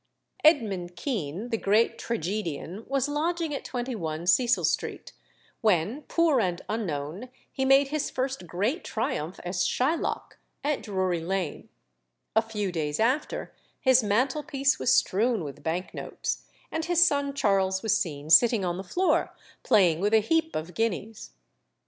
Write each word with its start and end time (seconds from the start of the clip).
Edmund 0.43 0.95
Kean, 0.95 1.49
the 1.49 1.59
great 1.59 1.99
tragedian, 1.99 2.85
was 2.87 3.07
lodging 3.07 3.53
at 3.53 3.63
21 3.63 4.25
Cecil 4.25 4.63
Street 4.65 5.13
when, 5.61 6.01
poor 6.07 6.39
and 6.41 6.59
unknown, 6.67 7.29
he 7.51 7.65
made 7.65 7.89
his 7.89 8.09
first 8.09 8.47
great 8.47 8.83
triumph 8.83 9.39
as 9.45 9.63
Shylock, 9.63 10.39
at 10.63 10.81
Drury 10.81 11.19
Lane; 11.19 11.69
a 12.35 12.41
few 12.41 12.71
days 12.71 12.99
after, 12.99 13.53
his 13.79 14.01
mantelpiece 14.01 14.79
was 14.79 14.91
strewn 14.91 15.43
with 15.43 15.61
bank 15.61 15.93
notes, 15.93 16.45
and 16.71 16.85
his 16.85 17.05
son 17.05 17.35
Charles 17.35 17.83
was 17.83 17.95
seen 17.95 18.31
sitting 18.31 18.65
on 18.65 18.77
the 18.77 18.83
floor 18.83 19.35
playing 19.61 19.99
with 19.99 20.15
a 20.15 20.19
heap 20.21 20.55
of 20.55 20.73
guineas. 20.73 21.29